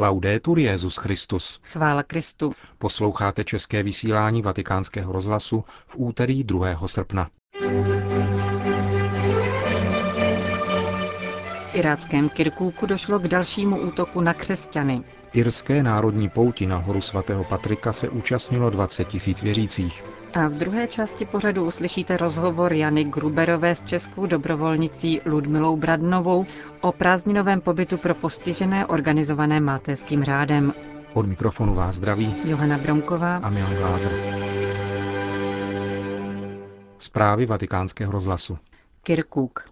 [0.00, 1.60] Laudetur Jezus Christus.
[1.62, 2.50] Chvála Kristu.
[2.78, 6.88] Posloucháte české vysílání Vatikánského rozhlasu v úterý 2.
[6.88, 7.28] srpna.
[11.66, 15.02] V iráckém Kirkůku došlo k dalšímu útoku na křesťany.
[15.32, 20.04] Irské národní pouti na horu svatého Patrika se účastnilo 20 tisíc věřících.
[20.34, 26.46] A v druhé části pořadu uslyšíte rozhovor Jany Gruberové s českou dobrovolnicí Ludmilou Bradnovou
[26.80, 30.72] o prázdninovém pobytu pro postižené organizované Maltéským řádem.
[31.12, 34.12] Od mikrofonu vás zdraví Johana Bromková a Milan Glázer.
[36.98, 38.58] Zprávy vatikánského rozhlasu.
[39.02, 39.70] Kirkuk.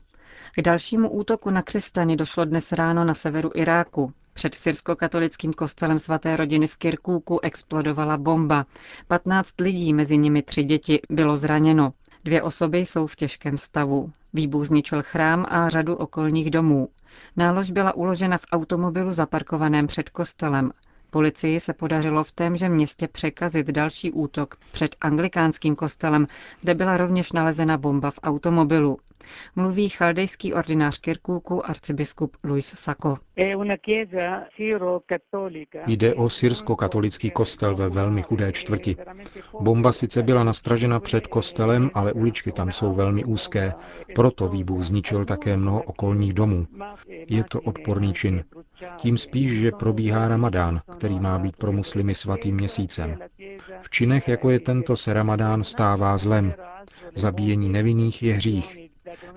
[0.54, 4.12] K dalšímu útoku na křesťany došlo dnes ráno na severu Iráku.
[4.38, 8.66] Před syrsko-katolickým kostelem svaté rodiny v Kirkúku explodovala bomba.
[9.08, 11.92] 15 lidí, mezi nimi tři děti, bylo zraněno.
[12.24, 14.12] Dvě osoby jsou v těžkém stavu.
[14.32, 16.88] Výbuch zničil chrám a řadu okolních domů.
[17.36, 20.70] Nálož byla uložena v automobilu zaparkovaném před kostelem.
[21.10, 26.26] Policii se podařilo v témže městě překazit další útok před anglikánským kostelem,
[26.60, 28.98] kde byla rovněž nalezena bomba v automobilu.
[29.56, 33.18] Mluví chaldejský ordinář Kirkůku arcibiskup Luis Sako.
[35.86, 38.96] Jde o syrsko-katolický kostel ve velmi chudé čtvrti.
[39.60, 43.72] Bomba sice byla nastražena před kostelem, ale uličky tam jsou velmi úzké,
[44.14, 46.66] proto výbuch zničil také mnoho okolních domů.
[47.28, 48.44] Je to odporný čin.
[48.96, 53.18] Tím spíš, že probíhá ramadán, který má být pro muslimy svatým měsícem.
[53.80, 56.54] V činech, jako je tento, se ramadán stává zlem.
[57.14, 58.88] Zabíjení nevinných je hřích.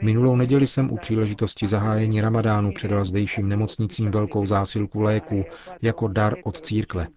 [0.01, 5.45] Minulou neděli jsem u příležitosti zahájení ramadánu předal zdejším nemocnicím velkou zásilku léků
[5.81, 7.07] jako dar od církve.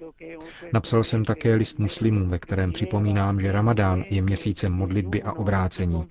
[0.73, 6.05] Napsal jsem také list muslimům, ve kterém připomínám, že ramadán je měsícem modlitby a obrácení.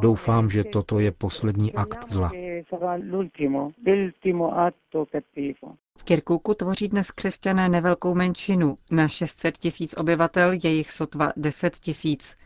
[0.00, 2.30] Doufám, že toto je poslední akt zla.
[6.02, 8.78] V Kirkuku tvoří dnes křesťané nevelkou menšinu.
[8.90, 12.36] Na 600 tisíc obyvatel je jich sotva 10 tisíc.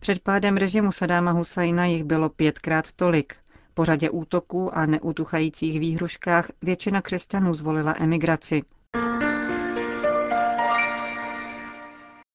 [0.00, 3.36] Před pádem režimu Sadáma Husajna jich bylo pětkrát tolik.
[3.74, 8.62] Po řadě útoků a neutuchajících výhruškách většina křesťanů zvolila emigraci.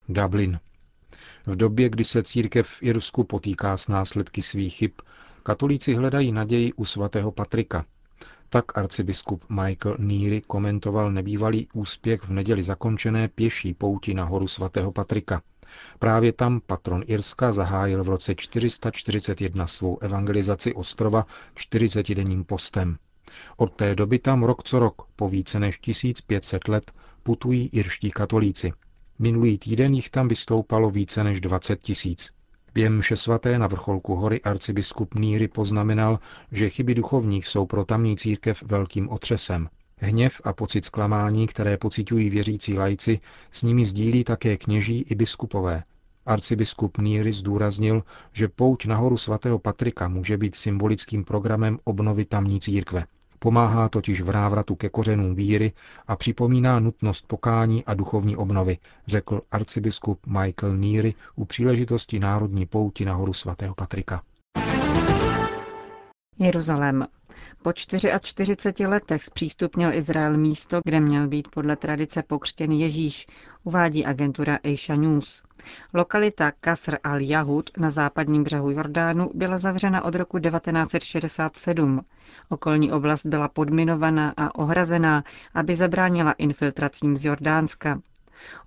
[0.09, 0.59] Dublin.
[1.45, 4.91] V době, kdy se církev v Irsku potýká s následky svých chyb,
[5.43, 7.85] katolíci hledají naději u svatého Patrika.
[8.53, 14.91] Tak arcibiskup Michael Neary komentoval nebývalý úspěch v neděli zakončené pěší pouti na horu svatého
[14.91, 15.41] Patrika.
[15.99, 21.25] Právě tam patron Irska zahájil v roce 441 svou evangelizaci ostrova
[21.55, 22.97] 40-denním postem.
[23.57, 26.91] Od té doby tam rok co rok, po více než 1500 let,
[27.23, 28.73] putují irští katolíci.
[29.19, 32.40] Minulý týden jich tam vystoupalo více než 20 tisíc.
[32.73, 36.19] Během mše svaté na vrcholku hory arcibiskup Míry poznamenal,
[36.51, 39.69] že chyby duchovních jsou pro tamní církev velkým otřesem.
[39.97, 43.19] Hněv a pocit zklamání, které pocitují věřící lajci,
[43.51, 45.83] s nimi sdílí také kněží i biskupové.
[46.25, 53.05] Arcibiskup Míry zdůraznil, že pouť nahoru svatého Patrika může být symbolickým programem obnovy tamní církve.
[53.43, 55.71] Pomáhá totiž v návratu ke kořenům víry
[56.07, 63.05] a připomíná nutnost pokání a duchovní obnovy, řekl arcibiskup Michael Neary u příležitosti národní pouti
[63.05, 64.21] na horu svatého Patrika.
[66.39, 67.07] Jeruzalém.
[67.63, 73.27] Po 44 letech zpřístupnil Izrael místo, kde měl být podle tradice pokřtěn Ježíš,
[73.63, 75.43] uvádí agentura Aisha News.
[75.93, 82.01] Lokalita Kasr al-Jahud na západním břehu Jordánu byla zavřena od roku 1967.
[82.49, 85.23] Okolní oblast byla podminovaná a ohrazená,
[85.53, 88.01] aby zabránila infiltracím z Jordánska.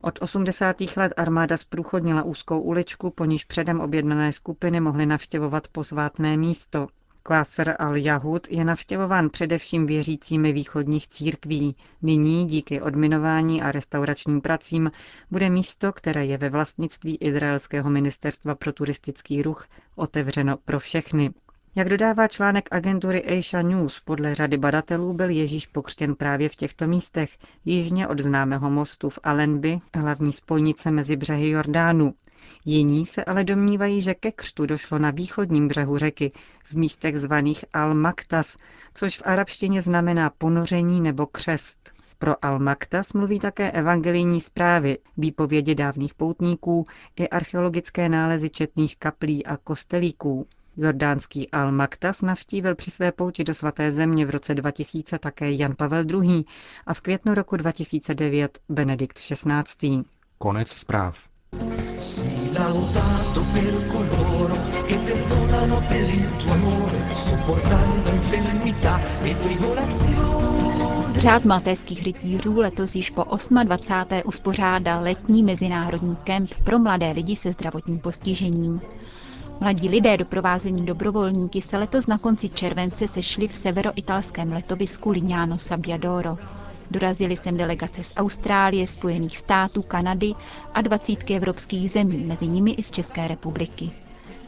[0.00, 0.76] Od 80.
[0.96, 6.86] let armáda zprůchodnila úzkou uličku, po níž předem objednané skupiny mohly navštěvovat posvátné místo.
[7.26, 11.76] Kvásr al-Jahud je navštěvován především věřícími východních církví.
[12.02, 14.90] Nyní díky odminování a restauračním pracím
[15.30, 21.30] bude místo, které je ve vlastnictví Izraelského ministerstva pro turistický ruch, otevřeno pro všechny.
[21.74, 26.86] Jak dodává článek agentury Asia News, podle řady badatelů byl Ježíš pokřtěn právě v těchto
[26.86, 32.14] místech, jižně od známého mostu v Alenby, hlavní spojnice mezi břehy Jordánu.
[32.64, 36.32] Jiní se ale domnívají, že ke křtu došlo na východním břehu řeky,
[36.64, 38.56] v místech zvaných Al-Maktas,
[38.94, 41.92] což v arabštině znamená ponoření nebo křest.
[42.18, 46.84] Pro Al-Maktas mluví také evangelijní zprávy, výpovědi dávných poutníků
[47.16, 50.46] i archeologické nálezy četných kaplí a kostelíků.
[50.76, 56.04] Jordánský Al-Maktas navštívil při své pouti do svaté země v roce 2000 také Jan Pavel
[56.10, 56.44] II.
[56.86, 60.02] a v květnu roku 2009 Benedikt XVI.
[60.38, 61.33] Konec zpráv.
[61.98, 64.56] Sii laudato per coloro
[64.86, 70.54] che perdonano per il tuo amore, sopportando infermità e tribolazioni.
[71.18, 73.24] Řád maltéských rytířů letos již po
[73.64, 74.20] 28.
[74.24, 78.80] uspořádal letní mezinárodní kemp pro mladé lidi se zdravotním postižením.
[79.60, 86.38] Mladí lidé doprovázení dobrovolníky se letos na konci července sešli v severoitalském letovisku Lignano Sabbiadoro.
[86.94, 90.32] Dorazili sem delegace z Austrálie, Spojených států, Kanady
[90.74, 93.90] a dvacítky evropských zemí, mezi nimi i z České republiky.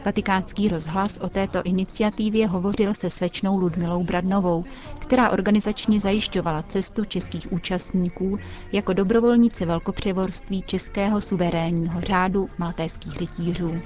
[0.04, 4.64] Vatikánský rozhlas o této iniciativě hovořil se slečnou Ludmilou Bradnovou,
[4.98, 8.38] která organizačně zajišťovala cestu českých účastníků
[8.72, 13.80] jako dobrovolníci velkopřevorství Českého suverénního řádu maltéských rytířů.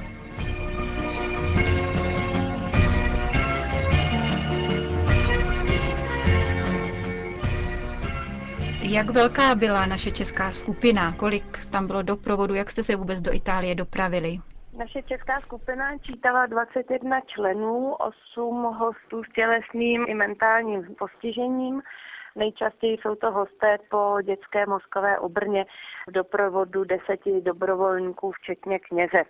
[8.92, 11.12] Jak velká byla naše česká skupina?
[11.12, 12.54] Kolik tam bylo doprovodu?
[12.54, 14.38] Jak jste se vůbec do Itálie dopravili?
[14.78, 21.82] Naše česká skupina čítala 21 členů, 8 hostů s tělesným i mentálním postižením.
[22.36, 25.66] Nejčastěji jsou to hosté po dětské mozkové obrně
[26.08, 29.22] v doprovodu deseti dobrovolníků, včetně kněze.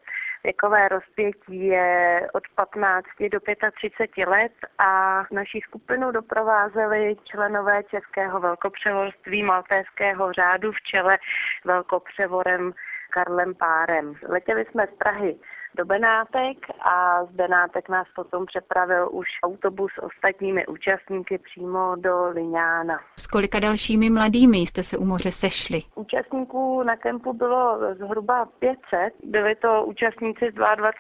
[0.45, 3.41] Věkové rozpětí je od 15 do
[3.79, 11.19] 35 let a naší skupinu doprovázeli členové Českého velkopřevorství Maltéského řádu v čele
[11.65, 12.73] velkopřevorem
[13.11, 14.15] Karlem Párem.
[14.29, 15.37] Letěli jsme z Prahy
[15.75, 22.29] do Benátek a z Benátek nás potom přepravil už autobus s ostatními účastníky přímo do
[22.29, 23.01] Liňána.
[23.19, 25.83] S kolika dalšími mladými jste se u moře sešli?
[25.95, 28.81] Účastníků na kempu bylo zhruba 500.
[29.25, 30.91] Byli to účastníci z 22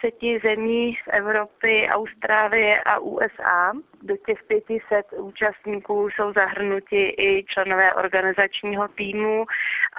[0.43, 3.73] zemí z Evropy, Austrálie a USA.
[4.02, 9.46] Do těch 500 účastníků jsou zahrnuti i členové organizačního týmu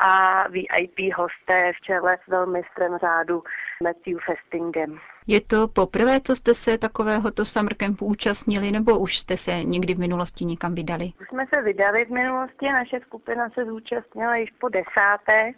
[0.01, 3.44] a VIP hosté v čele s velmistrem řádu
[3.83, 5.00] Matthew Festingem.
[5.27, 9.94] Je to poprvé, co jste se takovéhoto summer campu účastnili, nebo už jste se někdy
[9.94, 11.12] v minulosti někam vydali?
[11.21, 15.51] Už jsme se vydali v minulosti, naše skupina se zúčastnila již po desáté.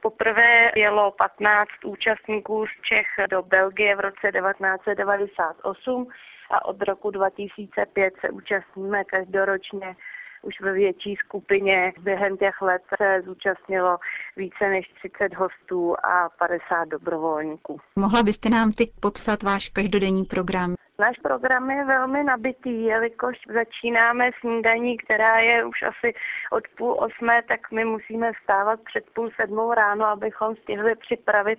[0.00, 6.08] Poprvé jelo 15 účastníků z Čech do Belgie v roce 1998
[6.50, 9.96] a od roku 2005 se účastníme každoročně
[10.42, 11.92] už ve větší skupině.
[12.00, 13.98] Během těch let se zúčastnilo
[14.36, 17.80] více než 30 hostů a 50 dobrovolníků.
[17.96, 20.74] Mohla byste nám teď popsat váš každodenní program?
[20.98, 26.14] Náš program je velmi nabitý, jelikož začínáme snídaní, která je už asi
[26.52, 31.58] od půl osmé, tak my musíme vstávat před půl sedmou ráno, abychom stihli připravit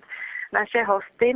[0.52, 1.34] naše hosty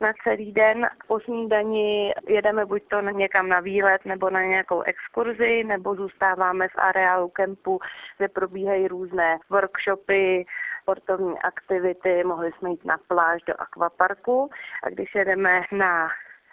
[0.00, 0.88] na celý den.
[1.06, 6.78] Po snídani jedeme buď to někam na výlet nebo na nějakou exkurzi, nebo zůstáváme v
[6.78, 7.80] areálu kempu,
[8.16, 10.46] kde probíhají různé workshopy,
[10.82, 14.50] sportovní aktivity, mohli jsme jít na pláž do akvaparku
[14.82, 16.08] a když jedeme na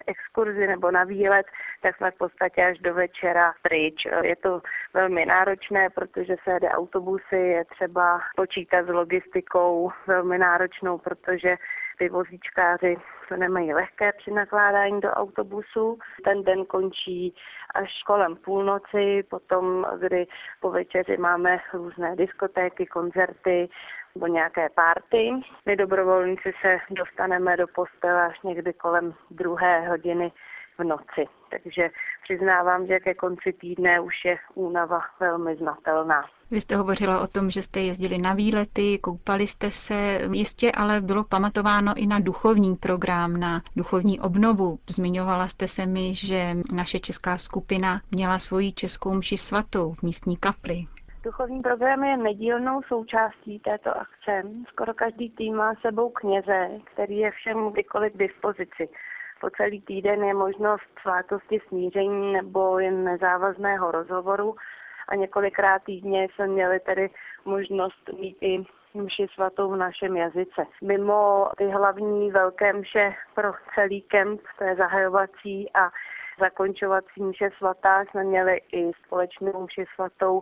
[0.07, 1.45] exkurzi nebo na výlet,
[1.81, 4.07] tak jsme v podstatě až do večera pryč.
[4.23, 4.61] Je to
[4.93, 11.55] velmi náročné, protože se jede autobusy, je třeba počítat s logistikou velmi náročnou, protože
[11.97, 12.97] ty vozíčkáři
[13.29, 15.99] to nemají lehké při nakládání do autobusu.
[16.23, 17.35] Ten den končí
[17.75, 20.27] až kolem půlnoci, potom, kdy
[20.59, 23.69] po večeři máme různé diskotéky, koncerty,
[24.15, 25.31] nebo nějaké párty.
[25.65, 30.31] My dobrovolníci se dostaneme do postele až někdy kolem druhé hodiny
[30.77, 31.25] v noci.
[31.49, 31.89] Takže
[32.23, 36.25] přiznávám, že ke konci týdne už je únava velmi znatelná.
[36.53, 41.01] Vy jste hovořila o tom, že jste jezdili na výlety, koupali jste se, jistě ale
[41.01, 44.79] bylo pamatováno i na duchovní program, na duchovní obnovu.
[44.89, 50.37] Zmiňovala jste se mi, že naše česká skupina měla svoji českou mši svatou v místní
[50.37, 50.85] kapli.
[51.23, 54.43] Duchovní program je nedílnou součástí této akce.
[54.69, 58.89] Skoro každý tým má sebou kněze, který je všem kdykoliv k dispozici.
[59.41, 64.55] Po celý týden je možnost svátosti smíření nebo jen nezávazného rozhovoru
[65.07, 67.09] a několikrát týdně jsme měli tedy
[67.45, 70.65] možnost mít i mši svatou v našem jazyce.
[70.81, 75.89] Mimo ty hlavní velké mše pro celý kemp, to je zahajovací a
[76.39, 80.41] zakončovací mše svatá, jsme měli i společnou mši svatou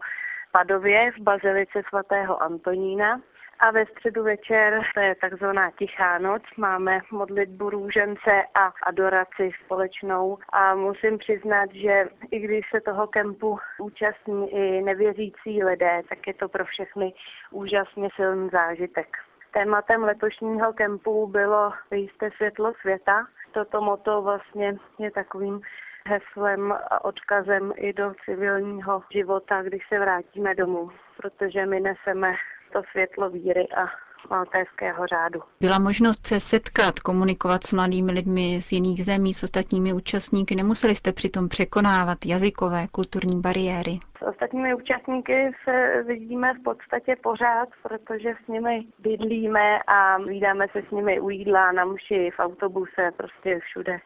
[0.51, 3.21] Padově v bazilice svatého Antonína.
[3.61, 10.37] A ve středu večer, to je takzvaná tichá noc, máme modlitbu růžence a adoraci společnou.
[10.49, 16.33] A musím přiznat, že i když se toho kempu účastní i nevěřící lidé, tak je
[16.33, 17.13] to pro všechny
[17.51, 19.17] úžasně silný zážitek.
[19.53, 23.27] Tématem letošního kempu bylo jste světlo světa.
[23.51, 25.61] Toto moto vlastně je takovým
[26.07, 32.35] heslem a odkazem i do civilního života, když se vrátíme domů, protože my neseme
[32.73, 33.85] to světlo víry a
[34.29, 35.41] maltéského řádu.
[35.59, 40.55] Byla možnost se setkat, komunikovat s mladými lidmi z jiných zemí, s ostatními účastníky.
[40.55, 43.99] Nemuseli jste přitom překonávat jazykové, kulturní bariéry.
[44.19, 50.81] S ostatními účastníky se vidíme v podstatě pořád, protože s nimi bydlíme a vídáme se
[50.87, 53.99] s nimi u jídla, na muši, v autobuse, prostě všude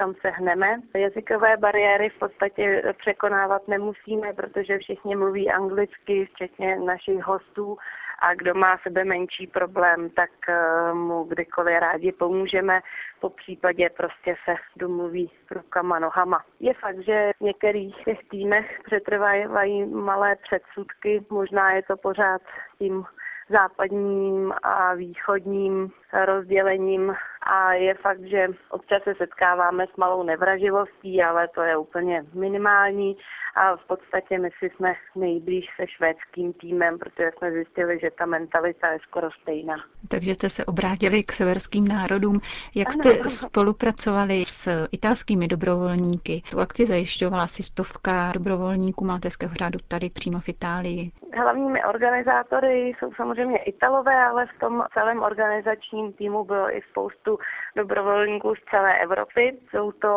[0.00, 0.80] kam se hneme.
[0.94, 7.76] Jazykové bariéry v podstatě překonávat nemusíme, protože všichni mluví anglicky, včetně našich hostů
[8.20, 12.80] a kdo má sebe menší problém, tak eh, mu kdykoliv rádi pomůžeme,
[13.20, 16.44] po případě prostě se domluví rukama, nohama.
[16.60, 22.42] Je fakt, že v některých těch týmech přetrvávají malé předsudky, možná je to pořád
[22.78, 23.04] tím
[23.48, 25.90] západním a východním
[26.26, 27.14] rozdělením
[27.50, 33.16] a je fakt, že občas se setkáváme s malou nevraživostí, ale to je úplně minimální
[33.54, 38.26] a v podstatě my si jsme nejblíž se švédským týmem, protože jsme zjistili, že ta
[38.26, 39.76] mentalita je skoro stejná.
[40.10, 42.40] Takže jste se obrátili k severským národům.
[42.74, 43.30] Jak jste ano.
[43.30, 46.42] spolupracovali s italskými dobrovolníky?
[46.50, 51.10] Tu akci zajišťovala asi stovka dobrovolníků Malteského řádu tady přímo v Itálii.
[51.36, 57.38] Hlavními organizátory jsou samozřejmě Italové, ale v tom celém organizačním týmu bylo i spoustu
[57.76, 59.58] dobrovolníků z celé Evropy.
[59.70, 60.10] Jsou to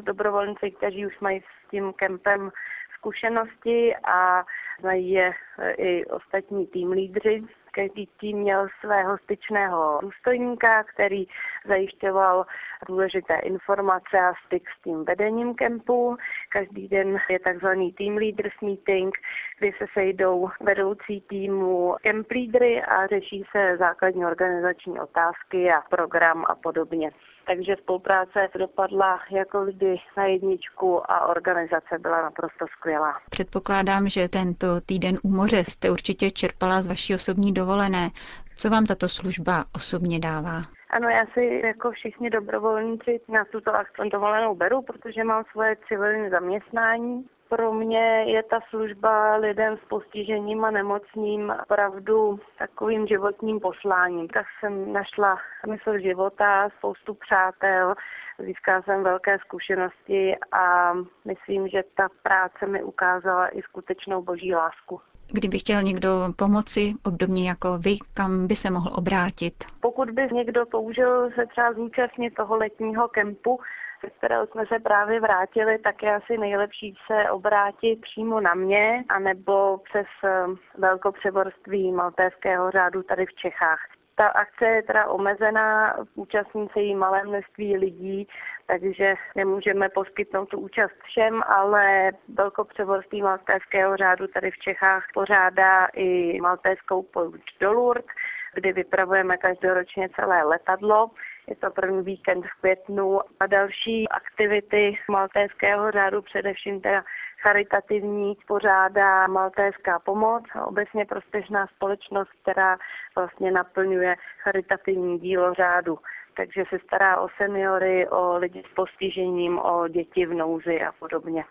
[0.00, 2.50] dobrovolníci, kteří už mají s tím kempem
[2.98, 4.44] zkušenosti a
[4.80, 5.32] znají je
[5.76, 7.42] i ostatní tým lídři.
[7.72, 11.26] Každý tým měl svého styčného důstojníka, který
[11.68, 12.46] zajišťoval
[12.88, 16.16] důležité informace a styk s tím vedením kempu.
[16.48, 19.18] Každý den je takzvaný team leaders meeting,
[19.58, 26.44] kdy se sejdou vedoucí týmu camp leadery a řeší se základní organizační otázky a program
[26.48, 27.10] a podobně
[27.48, 33.14] takže spolupráce dopadla jako vždy na jedničku a organizace byla naprosto skvělá.
[33.30, 38.10] Předpokládám, že tento týden u moře jste určitě čerpala z vaší osobní dovolené.
[38.56, 40.62] Co vám tato služba osobně dává?
[40.90, 46.30] Ano, já si jako všichni dobrovolníci na tuto akci dovolenou beru, protože mám svoje civilní
[46.30, 54.28] zaměstnání pro mě je ta služba lidem s postižením a nemocným opravdu takovým životním posláním.
[54.28, 57.94] Tak jsem našla smysl života, spoustu přátel,
[58.38, 60.92] získala jsem velké zkušenosti a
[61.24, 65.00] myslím, že ta práce mi ukázala i skutečnou boží lásku.
[65.32, 69.54] Kdyby chtěl někdo pomoci, obdobně jako vy, kam by se mohl obrátit?
[69.80, 73.60] Pokud by někdo použil se třeba zúčastnit toho letního kempu,
[74.02, 79.04] ze kterého jsme se právě vrátili, tak je asi nejlepší se obrátit přímo na mě,
[79.08, 80.46] anebo přes eh,
[80.78, 83.78] velkopřeborství Maltéského řádu tady v Čechách.
[84.14, 88.28] Ta akce je teda omezená, účastníci jí malé množství lidí,
[88.66, 96.40] takže nemůžeme poskytnout tu účast všem, ale velkopřeborství Maltéského řádu tady v Čechách pořádá i
[96.40, 98.06] maltéskou pouč do Lourdes,
[98.54, 101.10] kdy vypravujeme každoročně celé letadlo.
[101.48, 107.04] Je to první víkend v květnu a další aktivity maltéského řádu, především teda
[107.42, 112.78] charitativní, pořádá Maltéská pomoc, obecně prospěšná společnost, která
[113.16, 115.98] vlastně naplňuje charitativní dílo řádu
[116.38, 121.44] takže se stará o seniory, o lidi s postižením, o děti v nouzi a podobně.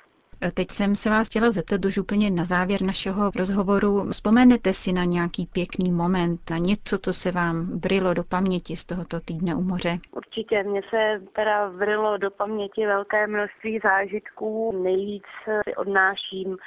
[0.54, 4.10] Teď jsem se vás chtěla zeptat už úplně na závěr našeho rozhovoru.
[4.12, 8.86] Vzpomenete si na nějaký pěkný moment, na něco, co se vám vrilo do paměti z
[8.86, 9.98] tohoto týdne u moře?
[10.12, 14.82] Určitě, mně se teda vrilo do paměti velké množství zážitků.
[14.84, 16.58] Nejvíc si odnáším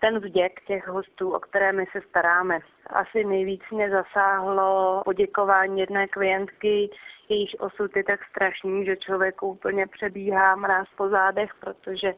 [0.00, 2.58] ten vděk těch hostů, o které my se staráme.
[2.86, 6.90] Asi nejvíc mě zasáhlo poděkování jedné klientky,
[7.28, 12.14] jejíž osud je tak strašný, že člověk úplně přebíhá mráz po zádech, protože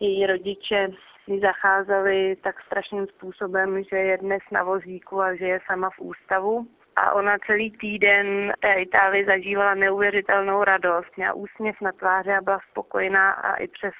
[0.00, 5.60] její rodiče s zacházeli tak strašným způsobem, že je dnes na vozíku a že je
[5.66, 6.66] sama v ústavu.
[6.96, 12.58] A ona celý týden té Itálii zažívala neuvěřitelnou radost, měla úsměv na tváři a byla
[12.70, 13.92] spokojená a i přes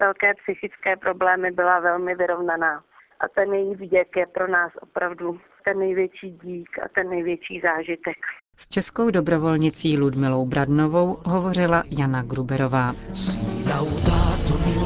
[0.00, 2.82] velké psychické problémy byla velmi vyrovnaná.
[3.20, 8.16] A ten její vděk je pro nás opravdu ten největší dík a ten největší zážitek.
[8.56, 12.92] S českou dobrovolnicí Ludmilou Bradnovou hovořila Jana Gruberová.